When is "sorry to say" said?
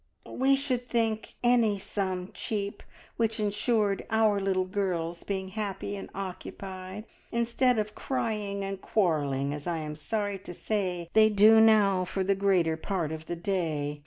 9.93-11.07